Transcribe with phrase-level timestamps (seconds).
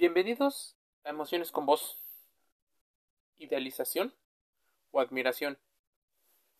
[0.00, 2.00] Bienvenidos a Emociones con Voz.
[3.36, 4.14] Idealización
[4.92, 5.58] o admiración.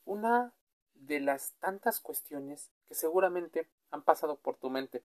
[0.05, 0.53] Una
[0.93, 5.03] de las tantas cuestiones que seguramente han pasado por tu mente.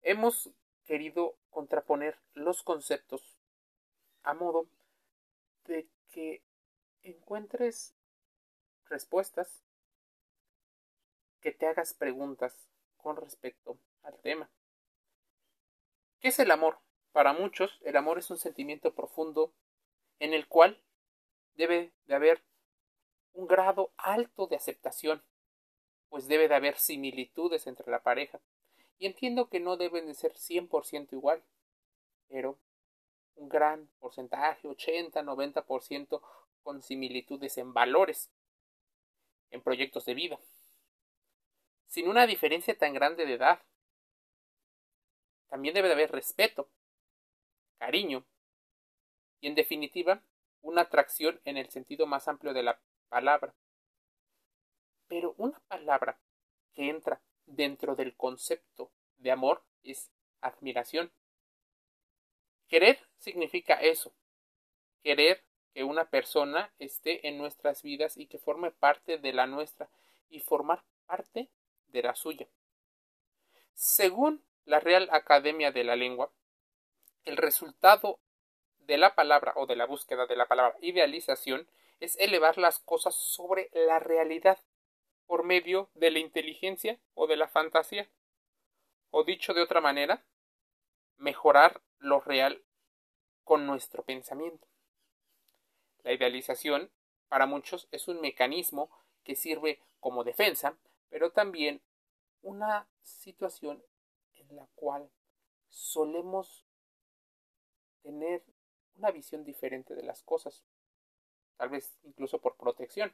[0.00, 0.48] Hemos
[0.86, 3.36] querido contraponer los conceptos
[4.22, 4.66] a modo
[5.66, 6.42] de que
[7.02, 7.94] encuentres
[8.88, 9.62] respuestas,
[11.42, 14.48] que te hagas preguntas con respecto al tema.
[16.18, 16.85] ¿Qué es el amor?
[17.16, 19.50] Para muchos, el amor es un sentimiento profundo
[20.18, 20.78] en el cual
[21.54, 22.42] debe de haber
[23.32, 25.22] un grado alto de aceptación,
[26.10, 28.38] pues debe de haber similitudes entre la pareja.
[28.98, 31.42] Y entiendo que no deben de ser 100% igual,
[32.28, 32.58] pero
[33.36, 36.20] un gran porcentaje, 80, 90%
[36.62, 38.30] con similitudes en valores,
[39.48, 40.38] en proyectos de vida,
[41.86, 43.62] sin una diferencia tan grande de edad.
[45.48, 46.68] También debe de haber respeto,
[47.78, 48.24] cariño
[49.40, 50.22] y en definitiva
[50.62, 53.54] una atracción en el sentido más amplio de la palabra.
[55.08, 56.18] Pero una palabra
[56.74, 60.10] que entra dentro del concepto de amor es
[60.40, 61.12] admiración.
[62.68, 64.12] Querer significa eso,
[65.02, 69.88] querer que una persona esté en nuestras vidas y que forme parte de la nuestra
[70.28, 71.48] y formar parte
[71.88, 72.48] de la suya.
[73.74, 76.32] Según la Real Academia de la Lengua,
[77.26, 78.20] el resultado
[78.78, 81.68] de la palabra o de la búsqueda de la palabra idealización
[82.00, 84.58] es elevar las cosas sobre la realidad
[85.26, 88.08] por medio de la inteligencia o de la fantasía.
[89.10, 90.24] O dicho de otra manera,
[91.16, 92.62] mejorar lo real
[93.44, 94.68] con nuestro pensamiento.
[96.04, 96.92] La idealización
[97.28, 98.90] para muchos es un mecanismo
[99.24, 101.82] que sirve como defensa, pero también
[102.42, 103.82] una situación
[104.34, 105.10] en la cual
[105.68, 106.65] solemos
[108.06, 108.44] tener
[108.94, 110.62] una visión diferente de las cosas,
[111.56, 113.12] tal vez incluso por protección.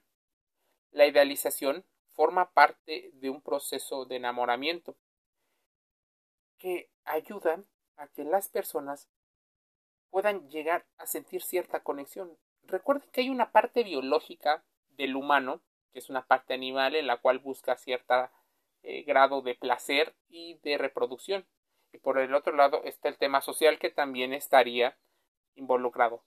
[0.90, 4.94] La idealización forma parte de un proceso de enamoramiento
[6.58, 7.64] que ayuda
[7.96, 9.08] a que las personas
[10.10, 12.36] puedan llegar a sentir cierta conexión.
[12.64, 17.16] Recuerden que hay una parte biológica del humano, que es una parte animal en la
[17.16, 18.28] cual busca cierto
[18.82, 21.46] eh, grado de placer y de reproducción.
[21.92, 24.98] Y por el otro lado está el tema social que también estaría
[25.54, 26.24] involucrado.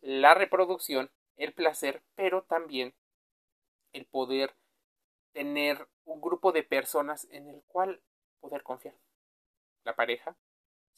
[0.00, 2.94] La reproducción, el placer, pero también
[3.92, 4.54] el poder
[5.32, 8.02] tener un grupo de personas en el cual
[8.40, 8.94] poder confiar.
[9.84, 10.36] La pareja,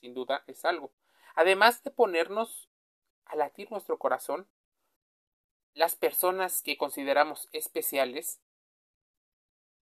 [0.01, 0.93] sin duda, es algo.
[1.35, 2.69] Además de ponernos
[3.25, 4.49] a latir nuestro corazón,
[5.75, 8.41] las personas que consideramos especiales,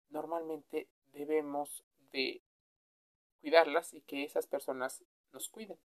[0.10, 2.42] normalmente debemos de
[3.46, 5.78] cuidarlas y que esas personas nos cuiden.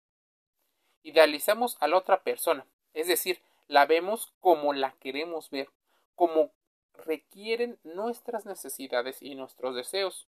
[1.03, 2.65] Idealizamos a la otra persona,
[2.95, 5.69] es decir, la vemos como la queremos ver,
[6.15, 6.53] como
[6.95, 10.29] requieren nuestras necesidades y nuestros deseos.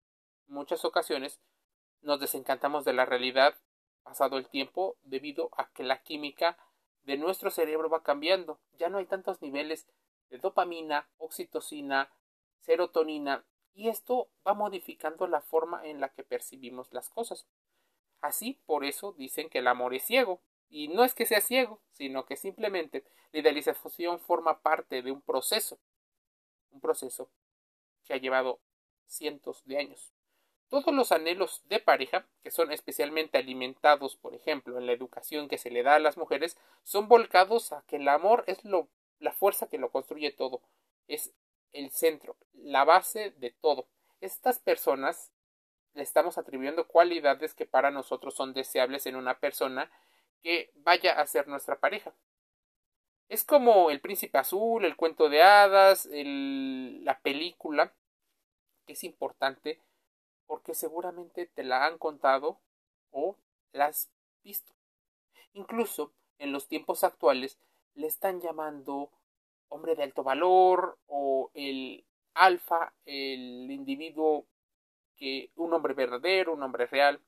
[0.48, 1.42] Muchas ocasiones
[2.02, 3.56] nos desencantamos de la realidad
[4.04, 6.58] pasado el tiempo debido a que la química
[7.04, 8.58] de nuestro cerebro va cambiando.
[8.80, 9.86] Ya no hay tantos niveles
[10.30, 12.10] de dopamina, oxitocina,
[12.62, 13.44] serotonina
[13.78, 17.46] y esto va modificando la forma en la que percibimos las cosas.
[18.22, 20.42] Así, por eso dicen que el amor es ciego.
[20.68, 25.22] Y no es que sea ciego, sino que simplemente la idealización forma parte de un
[25.22, 25.78] proceso,
[26.72, 27.30] un proceso
[28.04, 28.60] que ha llevado
[29.06, 30.12] cientos de años.
[30.70, 35.60] Todos los anhelos de pareja, que son especialmente alimentados, por ejemplo, en la educación que
[35.60, 38.90] se le da a las mujeres, son volcados a que el amor es lo,
[39.20, 40.64] la fuerza que lo construye todo,
[41.08, 41.32] es
[41.74, 43.88] el centro, la base de todo.
[44.22, 45.32] Estas personas
[45.94, 49.92] le estamos atribuyendo cualidades que para nosotros son deseables en una persona
[50.44, 52.14] que vaya a ser nuestra pareja.
[53.30, 57.94] Es como el príncipe azul, el cuento de hadas, la película,
[58.86, 59.82] que es importante
[60.46, 62.60] porque seguramente te la han contado
[63.12, 63.36] o
[63.74, 64.10] la has
[64.44, 64.74] visto.
[65.54, 67.58] Incluso en los tiempos actuales
[67.96, 69.12] le están llamando
[69.70, 74.46] hombre de alto valor o el alfa, el individuo
[75.16, 77.20] que un hombre verdadero, un hombre real.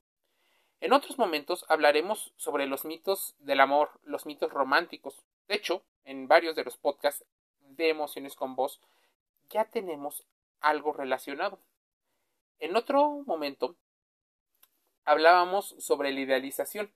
[0.80, 5.22] En otros momentos hablaremos sobre los mitos del amor, los mitos románticos.
[5.48, 7.24] De hecho, en varios de los podcasts
[7.60, 8.80] de emociones con voz
[9.50, 10.24] ya tenemos
[10.60, 11.58] algo relacionado.
[12.60, 13.74] En otro momento
[15.04, 16.92] hablábamos sobre la idealización.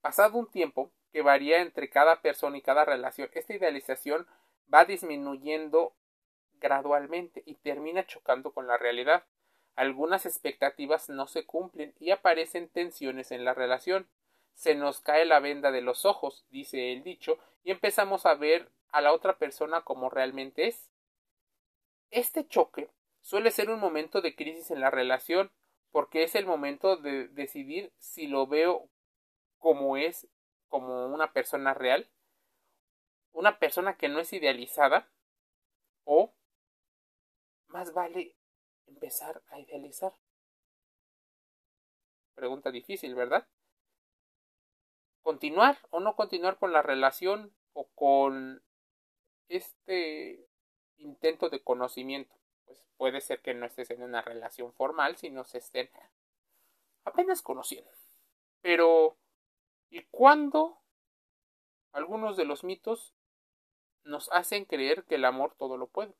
[0.00, 4.26] Pasado un tiempo que varía entre cada persona y cada relación, esta idealización
[4.72, 5.94] va disminuyendo
[6.60, 9.24] gradualmente y termina chocando con la realidad.
[9.76, 14.08] Algunas expectativas no se cumplen y aparecen tensiones en la relación.
[14.54, 18.68] se nos cae la venda de los ojos, dice el dicho, y empezamos a ver
[18.90, 20.90] a la otra persona como realmente es.
[22.10, 22.90] Este choque
[23.20, 25.52] suele ser un momento de crisis en la relación,
[25.92, 28.88] porque es el momento de decidir si lo veo
[29.58, 30.26] como es,
[30.68, 32.08] como una persona real,
[33.38, 35.08] una persona que no es idealizada,
[36.02, 36.34] o
[37.68, 38.34] más vale
[38.88, 40.12] empezar a idealizar.
[42.34, 43.46] Pregunta difícil, ¿verdad?
[45.22, 48.60] Continuar o no continuar con la relación o con
[49.46, 50.48] este
[50.96, 52.34] intento de conocimiento.
[52.64, 55.88] Pues puede ser que no estés en una relación formal, sino se estén
[57.04, 57.88] apenas conociendo.
[58.62, 59.16] Pero,
[59.90, 60.82] ¿y cuándo
[61.92, 63.14] algunos de los mitos
[64.08, 66.14] nos hacen creer que el amor todo lo puede?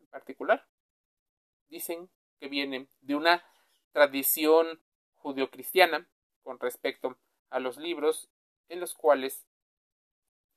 [0.00, 0.66] En particular,
[1.68, 3.44] dicen que vienen de una
[3.92, 4.80] tradición
[5.16, 6.08] judeocristiana
[6.42, 7.16] con respecto
[7.50, 8.28] a los libros
[8.68, 9.46] en los cuales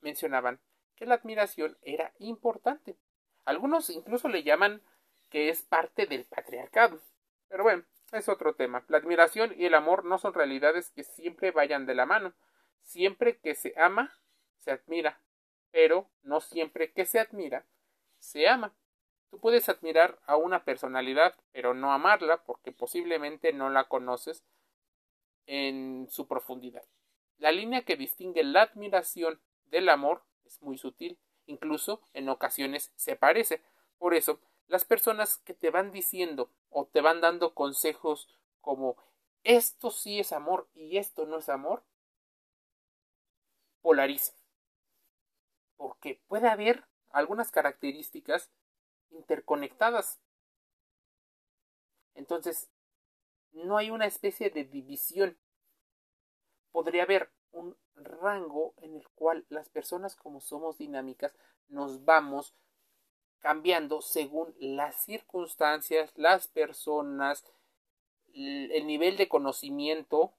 [0.01, 0.59] mencionaban
[0.95, 2.97] que la admiración era importante.
[3.45, 4.81] Algunos incluso le llaman
[5.29, 6.99] que es parte del patriarcado.
[7.47, 8.83] Pero bueno, es otro tema.
[8.87, 12.33] La admiración y el amor no son realidades que siempre vayan de la mano.
[12.81, 14.13] Siempre que se ama,
[14.67, 15.21] se admira.
[15.71, 17.65] Pero no siempre que se admira,
[18.19, 18.73] se ama.
[19.29, 24.43] Tú puedes admirar a una personalidad, pero no amarla porque posiblemente no la conoces
[25.45, 26.83] en su profundidad.
[27.37, 33.15] La línea que distingue la admiración del amor es muy sutil, incluso en ocasiones se
[33.15, 33.61] parece.
[33.97, 38.27] Por eso, las personas que te van diciendo o te van dando consejos
[38.59, 38.97] como
[39.43, 41.83] esto sí es amor y esto no es amor,
[43.81, 44.35] polarizan.
[45.77, 48.51] Porque puede haber algunas características
[49.11, 50.19] interconectadas.
[52.15, 52.69] Entonces,
[53.51, 55.37] no hay una especie de división.
[56.71, 61.33] Podría haber un rango en el cual las personas como somos dinámicas
[61.69, 62.53] nos vamos
[63.39, 67.45] cambiando según las circunstancias, las personas,
[68.33, 70.33] el nivel de conocimiento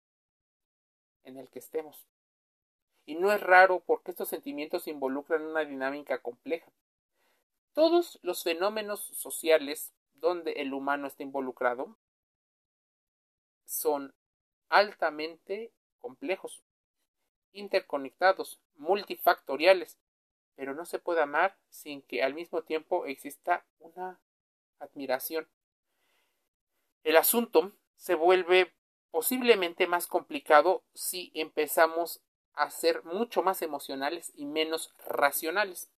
[1.24, 2.06] en el que estemos.
[3.08, 6.70] Y no es raro porque estos sentimientos involucran una dinámica compleja.
[7.72, 11.96] Todos los fenómenos sociales donde el humano está involucrado
[13.64, 14.14] son
[14.68, 16.62] altamente complejos,
[17.52, 19.98] interconectados, multifactoriales,
[20.54, 24.20] pero no se puede amar sin que al mismo tiempo exista una
[24.80, 25.48] admiración.
[27.04, 28.74] El asunto se vuelve
[29.10, 32.20] posiblemente más complicado si empezamos
[32.58, 35.90] a ser mucho más emocionales y menos racionales.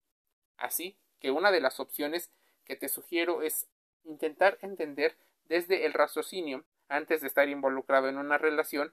[0.57, 2.33] Así que una de las opciones
[2.65, 3.69] que te sugiero es
[4.05, 8.93] intentar entender desde el raciocinio, antes de estar involucrado en una relación,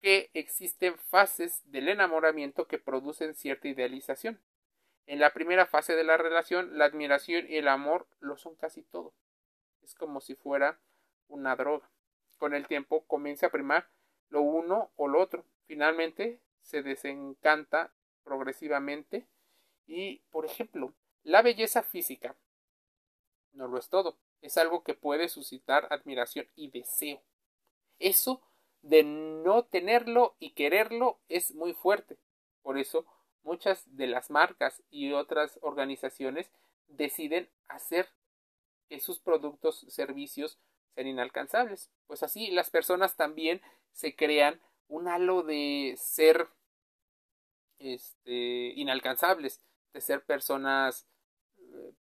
[0.00, 4.40] que existen fases del enamoramiento que producen cierta idealización.
[5.06, 8.82] En la primera fase de la relación, la admiración y el amor lo son casi
[8.82, 9.12] todo.
[9.82, 10.78] Es como si fuera
[11.28, 11.90] una droga.
[12.38, 13.88] Con el tiempo comienza a primar
[14.28, 15.44] lo uno o lo otro.
[15.66, 17.92] Finalmente se desencanta
[18.24, 19.26] progresivamente
[19.86, 22.36] y, por ejemplo, la belleza física
[23.52, 27.22] no lo es todo, es algo que puede suscitar admiración y deseo.
[27.98, 28.42] Eso
[28.82, 32.18] de no tenerlo y quererlo es muy fuerte.
[32.62, 33.06] Por eso
[33.42, 36.50] muchas de las marcas y otras organizaciones
[36.88, 38.08] deciden hacer
[38.88, 40.58] que sus productos servicios
[40.94, 41.90] sean inalcanzables.
[42.06, 43.60] Pues así las personas también
[43.92, 46.48] se crean un halo de ser
[47.78, 49.60] este, inalcanzables,
[49.92, 51.06] de ser personas
[51.58, 51.94] eh,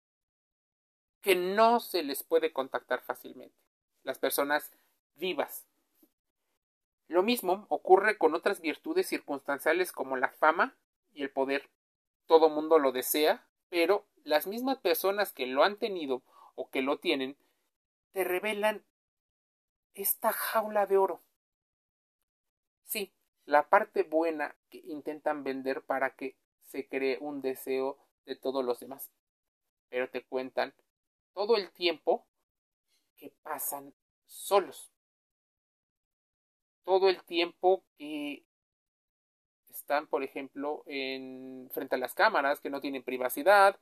[1.21, 3.55] que no se les puede contactar fácilmente.
[4.03, 4.73] Las personas
[5.17, 5.67] vivas.
[7.09, 10.75] Lo mismo ocurre con otras virtudes circunstanciales como la fama
[11.13, 11.69] y el poder.
[12.27, 16.23] Todo mundo lo desea, pero las mismas personas que lo han tenido
[16.55, 17.37] o que lo tienen
[18.13, 18.83] te revelan
[19.95, 21.23] esta jaula de oro.
[22.89, 23.13] Sí,
[23.45, 28.81] la parte buena que intentan vender para que se cree un deseo de todos los
[28.81, 29.11] demás.
[29.91, 30.73] Pero te cuentan
[31.35, 32.27] todo el tiempo
[33.19, 33.93] que pasan
[34.27, 34.91] solos.
[36.83, 38.47] Todo el tiempo que
[39.69, 43.79] están, por ejemplo, en frente a las cámaras, que no tienen privacidad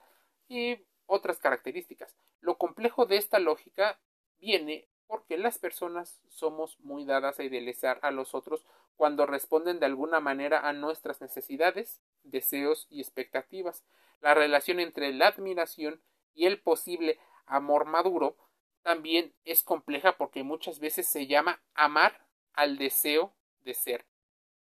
[0.49, 2.17] y otras características.
[2.41, 4.01] Lo complejo de esta lógica
[4.41, 8.65] viene porque las personas somos muy dadas a idealizar a los otros
[8.97, 13.85] cuando responden de alguna manera a nuestras necesidades, deseos y expectativas.
[14.21, 16.03] La relación entre la admiración
[16.35, 18.37] y el posible amor maduro
[18.83, 24.07] también es compleja porque muchas veces se llama amar al deseo de ser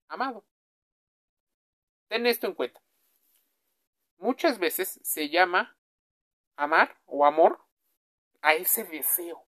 [0.08, 0.46] amado.
[2.08, 2.82] Ten esto en cuenta.
[4.18, 5.76] Muchas veces se llama
[6.56, 7.60] amar o amor
[8.42, 9.46] a ese deseo,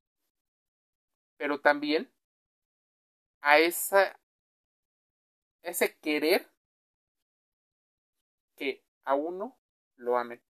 [1.37, 2.13] pero también
[3.41, 4.19] a esa,
[5.63, 6.51] ese querer
[8.57, 9.57] que a uno
[9.97, 10.41] lo amen.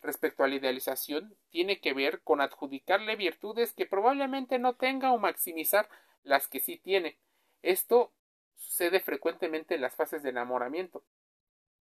[0.00, 5.18] Respecto a la idealización, tiene que ver con adjudicarle virtudes que probablemente no tenga o
[5.18, 5.88] maximizar
[6.22, 7.18] las que sí tiene.
[7.62, 8.12] Esto
[8.56, 11.04] sucede frecuentemente en las fases de enamoramiento,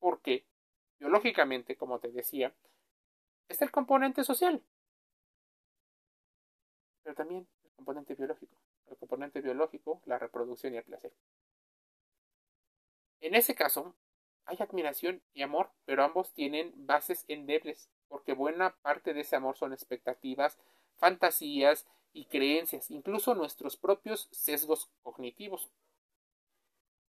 [0.00, 0.46] porque,
[0.98, 2.54] biológicamente, como te decía,
[3.48, 4.62] es el componente social,
[7.02, 8.56] pero también el componente biológico,
[8.90, 11.12] el componente biológico, la reproducción y el placer.
[13.22, 13.94] En ese caso,
[14.46, 19.56] hay admiración y amor, pero ambos tienen bases endebles, porque buena parte de ese amor
[19.56, 20.58] son expectativas,
[20.96, 25.70] fantasías y creencias, incluso nuestros propios sesgos cognitivos.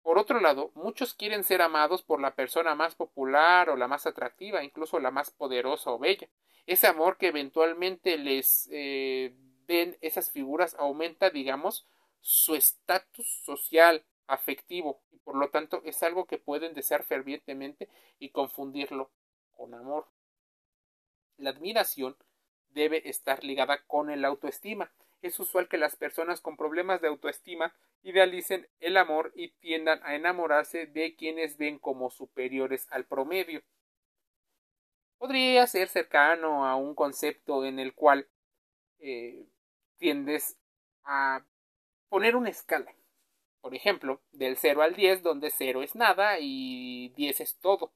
[0.02, 4.08] Por otro lado, muchos quieren ser amados por la persona más popular o la más
[4.08, 6.28] atractiva, incluso la más poderosa o bella.
[6.66, 9.36] Ese amor que eventualmente les eh,
[9.68, 11.86] ven esas figuras aumenta, digamos,
[12.22, 18.30] su estatus social, afectivo, y por lo tanto es algo que pueden desear fervientemente y
[18.30, 19.12] confundirlo
[19.52, 20.08] con amor.
[21.38, 22.16] La admiración
[22.70, 24.92] debe estar ligada con el autoestima.
[25.22, 30.16] Es usual que las personas con problemas de autoestima idealicen el amor y tiendan a
[30.16, 33.62] enamorarse de quienes ven como superiores al promedio.
[35.18, 38.30] Podría ser cercano a un concepto en el cual
[39.00, 39.46] eh,
[39.98, 40.58] tiendes
[41.04, 41.44] a
[42.08, 42.94] poner una escala
[43.62, 47.92] por ejemplo, del 0 al 10, donde 0 es nada y 10 es todo.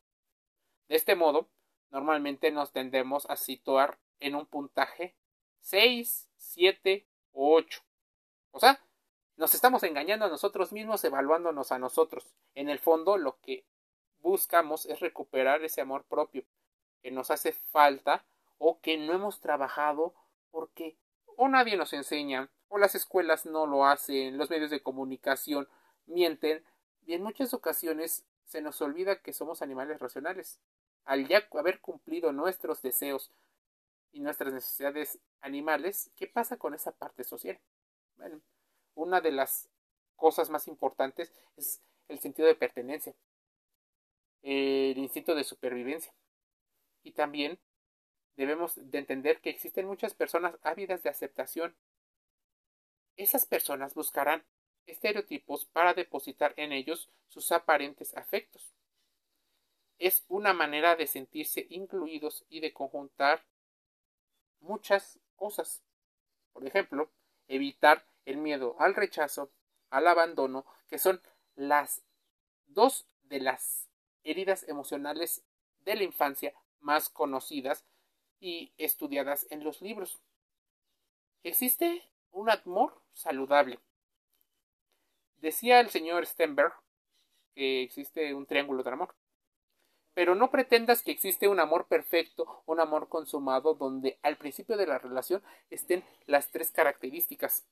[0.87, 1.49] De este modo,
[1.91, 5.15] normalmente nos tendemos a situar en un puntaje
[5.61, 7.81] 6, 7 o 8.
[8.51, 8.81] O sea,
[9.37, 12.25] nos estamos engañando a nosotros mismos, evaluándonos a nosotros.
[12.53, 13.65] En el fondo, lo que
[14.19, 16.43] buscamos es recuperar ese amor propio
[17.01, 18.25] que nos hace falta
[18.57, 20.13] o que no hemos trabajado
[20.51, 20.97] porque
[21.35, 25.67] o nadie nos enseña o las escuelas no lo hacen, los medios de comunicación
[26.07, 26.65] mienten,
[27.05, 30.59] y en muchas ocasiones se nos olvida que somos animales racionales.
[31.05, 33.29] Al ya haber cumplido nuestros deseos
[34.11, 37.59] y nuestras necesidades animales, ¿qué pasa con esa parte social?
[38.17, 38.41] Bueno,
[38.95, 39.69] una de las
[40.15, 43.13] cosas más importantes es el sentido de pertenencia,
[44.41, 46.11] el instinto de supervivencia.
[47.03, 47.59] Y también
[48.35, 51.75] debemos de entender que existen muchas personas ávidas de aceptación
[53.17, 54.43] esas personas buscarán
[54.85, 58.73] estereotipos para depositar en ellos sus aparentes afectos.
[59.97, 63.45] Es una manera de sentirse incluidos y de conjuntar
[64.59, 65.83] muchas cosas.
[66.51, 67.11] Por ejemplo,
[67.47, 69.51] evitar el miedo al rechazo,
[69.89, 71.21] al abandono, que son
[71.55, 72.03] las
[72.67, 73.89] dos de las
[74.23, 75.43] heridas emocionales
[75.81, 77.85] de la infancia más conocidas
[78.39, 80.21] y estudiadas en los libros.
[81.43, 82.03] Existe
[82.33, 83.79] un amor saludable.
[85.37, 86.73] Decía el señor Stenberg
[87.53, 89.15] que existe un triángulo de amor.
[90.13, 94.85] Pero no pretendas que existe un amor perfecto, un amor consumado, donde al principio de
[94.85, 97.65] la relación estén las tres características.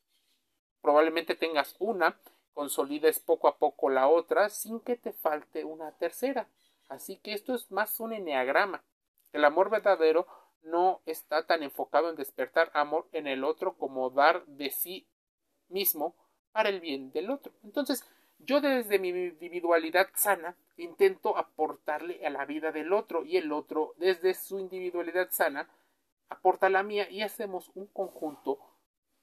[0.81, 2.19] Probablemente tengas una,
[2.53, 6.47] consolides poco a poco la otra, sin que te falte una tercera.
[6.89, 8.83] Así que esto es más un eneagrama.
[9.33, 10.27] El amor verdadero
[10.63, 15.07] no está tan enfocado en despertar amor en el otro como dar de sí
[15.69, 16.15] mismo
[16.51, 17.53] para el bien del otro.
[17.63, 18.05] Entonces,
[18.39, 23.93] yo desde mi individualidad sana intento aportarle a la vida del otro y el otro
[23.97, 25.69] desde su individualidad sana
[26.29, 28.59] aporta la mía y hacemos un conjunto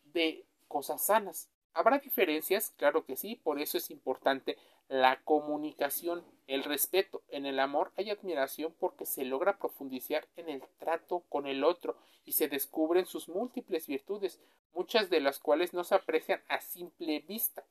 [0.04, 1.48] de cosas sanas.
[1.74, 2.72] ¿Habrá diferencias?
[2.76, 4.56] Claro que sí, por eso es importante
[4.88, 10.62] la comunicación, el respeto, en el amor hay admiración porque se logra profundizar en el
[10.78, 14.40] trato con el otro y se descubren sus múltiples virtudes,
[14.72, 17.64] muchas de las cuales no se aprecian a simple vista.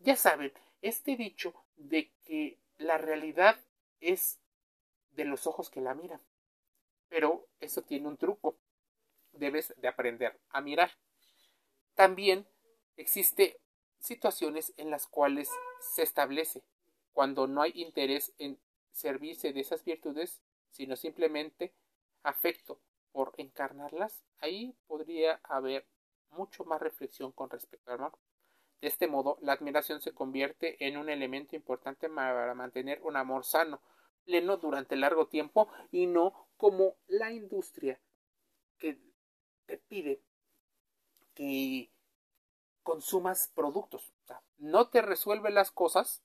[0.00, 0.52] Ya saben,
[0.82, 3.56] este dicho de que la realidad
[4.00, 4.40] es
[5.12, 6.20] de los ojos que la miran.
[7.08, 8.56] Pero eso tiene un truco.
[9.32, 10.90] Debes de aprender a mirar.
[11.94, 12.46] También
[12.98, 13.58] existe
[14.00, 15.48] situaciones en las cuales
[15.80, 16.62] se establece
[17.12, 18.58] cuando no hay interés en
[18.92, 20.40] servirse de esas virtudes,
[20.70, 21.72] sino simplemente
[22.22, 22.80] afecto
[23.12, 25.86] por encarnarlas, ahí podría haber
[26.30, 28.18] mucho más reflexión con respecto al amor.
[28.80, 33.44] De este modo, la admiración se convierte en un elemento importante para mantener un amor
[33.44, 33.80] sano,
[34.24, 38.00] pleno durante largo tiempo y no como la industria
[38.78, 38.98] que
[39.66, 40.20] te pide
[41.34, 41.90] que
[42.88, 44.14] consumas productos.
[44.56, 46.22] no te resuelve las cosas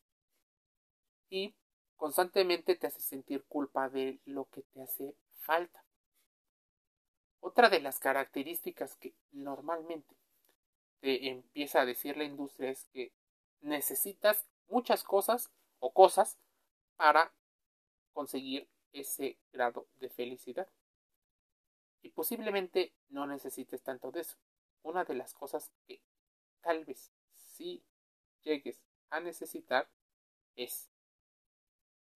[1.30, 1.54] y
[1.98, 5.84] constantemente te hace sentir culpa de lo que te hace falta.
[7.42, 10.16] Otra de las características que normalmente
[11.02, 13.12] te empieza a decir la industria es que
[13.60, 16.38] necesitas muchas cosas o cosas
[16.96, 17.34] para
[18.14, 20.70] conseguir ese grado de felicidad.
[22.02, 24.38] Y posiblemente no necesites tanto de eso.
[24.82, 26.02] Una de las cosas que
[26.64, 27.84] tal vez sí
[28.42, 29.88] llegues a necesitar
[30.56, 30.90] es,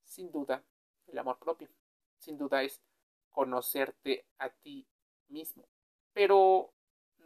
[0.03, 0.63] sin duda,
[1.07, 1.69] el amor propio.
[2.17, 2.81] Sin duda es
[3.29, 4.87] conocerte a ti
[5.27, 5.67] mismo.
[6.13, 6.73] Pero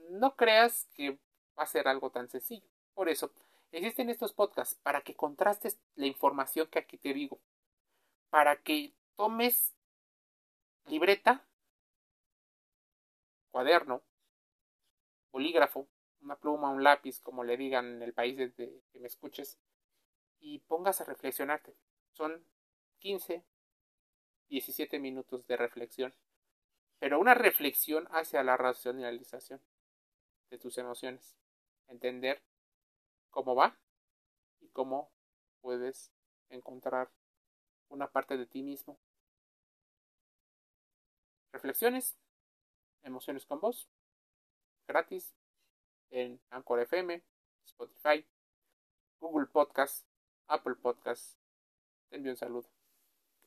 [0.10, 1.12] no creas que
[1.58, 2.68] va a ser algo tan sencillo.
[2.94, 3.32] Por eso,
[3.72, 7.40] existen estos podcasts para que contrastes la información que aquí te digo.
[8.30, 9.74] Para que tomes
[10.86, 11.46] libreta,
[13.52, 14.02] cuaderno,
[15.32, 15.88] bolígrafo,
[16.22, 19.60] una pluma, un lápiz, como le digan en el país desde que me escuches,
[20.40, 21.76] y pongas a reflexionarte.
[22.14, 22.46] Son
[23.00, 23.44] 15,
[24.50, 26.14] 17 minutos de reflexión,
[27.00, 29.62] pero una reflexión hacia la racionalización
[30.50, 31.36] de tus emociones,
[31.88, 32.44] entender
[33.30, 33.78] cómo va
[34.60, 35.12] y cómo
[35.62, 36.12] puedes
[36.50, 37.10] encontrar
[37.90, 39.00] una parte de ti mismo.
[41.52, 42.18] Reflexiones,
[43.04, 43.90] emociones con vos,
[44.88, 45.36] gratis,
[46.12, 47.24] en Anchor FM,
[47.66, 48.26] Spotify,
[49.20, 50.06] Google Podcast,
[50.48, 51.38] Apple Podcast.
[52.12, 52.81] Envío un saludo.